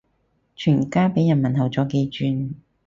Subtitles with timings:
[0.55, 2.53] 全家俾人問候咗幾轉